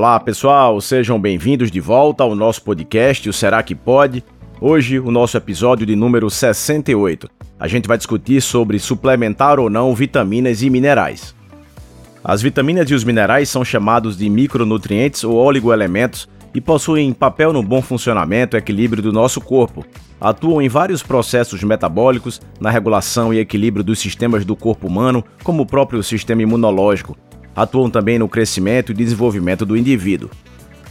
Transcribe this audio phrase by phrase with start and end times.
[0.00, 4.24] Olá pessoal, sejam bem-vindos de volta ao nosso podcast, o Será que Pode?
[4.58, 7.28] Hoje, o nosso episódio de número 68.
[7.58, 11.34] A gente vai discutir sobre suplementar ou não vitaminas e minerais.
[12.24, 17.62] As vitaminas e os minerais são chamados de micronutrientes ou oligoelementos e possuem papel no
[17.62, 19.84] bom funcionamento e equilíbrio do nosso corpo.
[20.18, 25.62] Atuam em vários processos metabólicos, na regulação e equilíbrio dos sistemas do corpo humano, como
[25.62, 27.18] o próprio sistema imunológico,
[27.54, 30.30] atuam também no crescimento e desenvolvimento do indivíduo.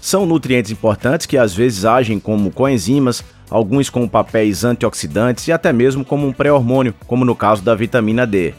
[0.00, 5.72] São nutrientes importantes que às vezes agem como coenzimas, alguns com papéis antioxidantes e até
[5.72, 8.54] mesmo como um pré-hormônio, como no caso da vitamina D.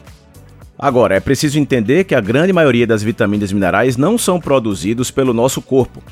[0.78, 5.10] Agora, é preciso entender que a grande maioria das vitaminas e minerais não são produzidos
[5.10, 6.02] pelo nosso corpo.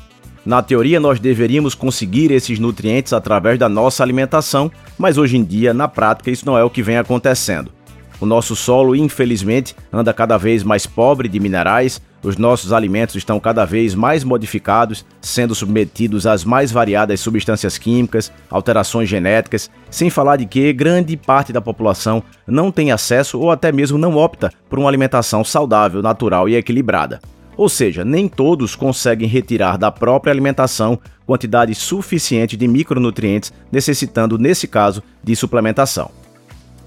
[0.45, 5.73] Na teoria, nós deveríamos conseguir esses nutrientes através da nossa alimentação, mas hoje em dia,
[5.73, 7.76] na prática, isso não é o que vem acontecendo.
[8.19, 13.39] O nosso solo, infelizmente, anda cada vez mais pobre de minerais, os nossos alimentos estão
[13.39, 20.37] cada vez mais modificados, sendo submetidos às mais variadas substâncias químicas, alterações genéticas, sem falar
[20.37, 24.79] de que grande parte da população não tem acesso ou até mesmo não opta por
[24.79, 27.21] uma alimentação saudável, natural e equilibrada.
[27.55, 34.67] Ou seja, nem todos conseguem retirar da própria alimentação quantidade suficiente de micronutrientes, necessitando, nesse
[34.67, 36.09] caso, de suplementação.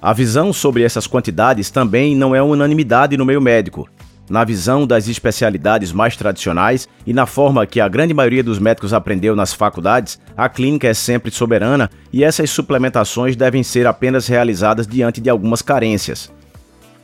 [0.03, 3.87] A visão sobre essas quantidades também não é unanimidade no meio médico.
[4.31, 8.95] Na visão das especialidades mais tradicionais e na forma que a grande maioria dos médicos
[8.95, 14.87] aprendeu nas faculdades, a clínica é sempre soberana e essas suplementações devem ser apenas realizadas
[14.87, 16.33] diante de algumas carências.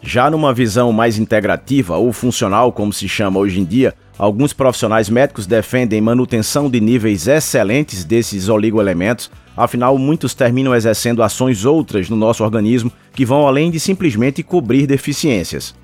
[0.01, 5.09] Já numa visão mais integrativa ou funcional, como se chama hoje em dia, alguns profissionais
[5.09, 12.17] médicos defendem manutenção de níveis excelentes desses oligoelementos Afinal, muitos terminam exercendo ações outras no
[12.17, 15.75] nosso organismo que vão além de simplesmente cobrir deficiências.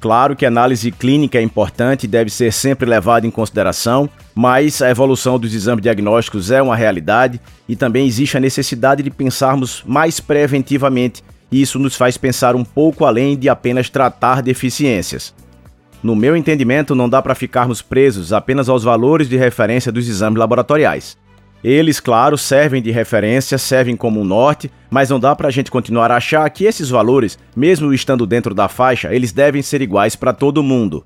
[0.00, 4.82] Claro que a análise clínica é importante e deve ser sempre levada em consideração, mas
[4.82, 9.82] a evolução dos exames diagnósticos é uma realidade e também existe a necessidade de pensarmos
[9.86, 15.34] mais preventivamente, e isso nos faz pensar um pouco além de apenas tratar deficiências.
[16.02, 20.38] No meu entendimento, não dá para ficarmos presos apenas aos valores de referência dos exames
[20.38, 21.16] laboratoriais.
[21.62, 25.72] Eles, claro, servem de referência, servem como um norte, mas não dá para a gente
[25.72, 30.14] continuar a achar que esses valores, mesmo estando dentro da faixa, eles devem ser iguais
[30.14, 31.04] para todo mundo.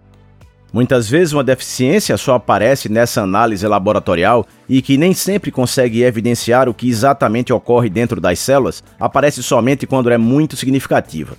[0.71, 6.69] Muitas vezes uma deficiência só aparece nessa análise laboratorial e que nem sempre consegue evidenciar
[6.69, 11.37] o que exatamente ocorre dentro das células, aparece somente quando é muito significativa.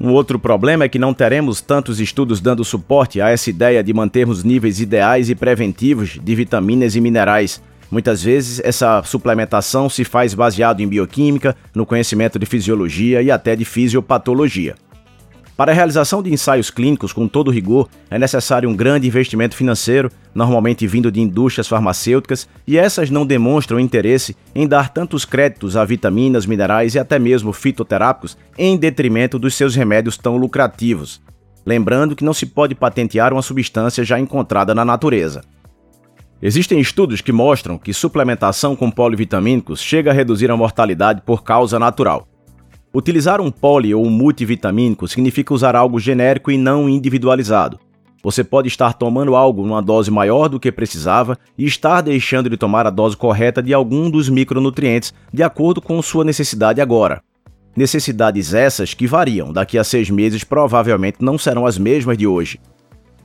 [0.00, 3.92] Um outro problema é que não teremos tantos estudos dando suporte a essa ideia de
[3.92, 10.32] mantermos níveis ideais e preventivos de vitaminas e minerais, Muitas vezes essa suplementação se faz
[10.32, 14.76] baseado em bioquímica, no conhecimento de fisiologia e até de fisiopatologia.
[15.60, 20.10] Para a realização de ensaios clínicos com todo rigor, é necessário um grande investimento financeiro,
[20.34, 25.84] normalmente vindo de indústrias farmacêuticas, e essas não demonstram interesse em dar tantos créditos a
[25.84, 31.20] vitaminas, minerais e até mesmo fitoterápicos em detrimento dos seus remédios tão lucrativos.
[31.66, 35.42] Lembrando que não se pode patentear uma substância já encontrada na natureza.
[36.40, 41.78] Existem estudos que mostram que suplementação com polivitamínicos chega a reduzir a mortalidade por causa
[41.78, 42.29] natural.
[42.92, 47.78] Utilizar um poli ou um multivitamínico significa usar algo genérico e não individualizado.
[48.20, 52.56] Você pode estar tomando algo numa dose maior do que precisava e estar deixando de
[52.56, 57.22] tomar a dose correta de algum dos micronutrientes de acordo com sua necessidade agora.
[57.76, 62.58] Necessidades essas que variam, daqui a seis meses provavelmente não serão as mesmas de hoje.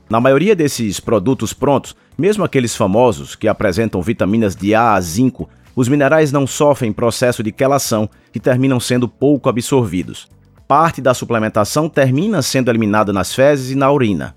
[0.07, 5.49] Na maioria desses produtos prontos, mesmo aqueles famosos que apresentam vitaminas de A a zinco,
[5.75, 10.27] os minerais não sofrem processo de quelação e terminam sendo pouco absorvidos.
[10.67, 14.33] Parte da suplementação termina sendo eliminada nas fezes e na urina.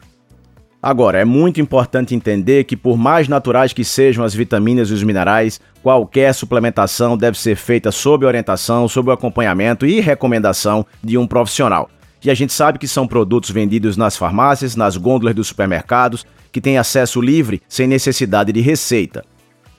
[0.81, 5.03] Agora, é muito importante entender que, por mais naturais que sejam as vitaminas e os
[5.03, 11.27] minerais, qualquer suplementação deve ser feita sob orientação, sob o acompanhamento e recomendação de um
[11.27, 11.91] profissional.
[12.25, 16.61] E a gente sabe que são produtos vendidos nas farmácias, nas gôndolas dos supermercados, que
[16.61, 19.25] têm acesso livre sem necessidade de receita.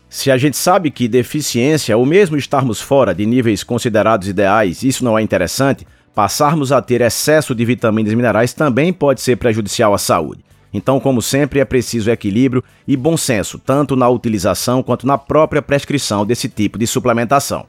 [0.10, 5.06] Se a gente sabe que deficiência, ou mesmo estarmos fora de níveis considerados ideais, isso
[5.06, 5.86] não é interessante,
[6.16, 10.44] passarmos a ter excesso de vitaminas e minerais também pode ser prejudicial à saúde.
[10.74, 15.62] Então, como sempre, é preciso equilíbrio e bom senso, tanto na utilização quanto na própria
[15.62, 17.68] prescrição desse tipo de suplementação.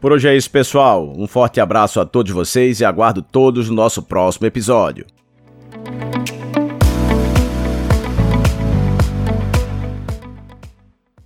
[0.00, 1.12] Por hoje é isso, pessoal.
[1.16, 5.06] Um forte abraço a todos vocês e aguardo todos no nosso próximo episódio.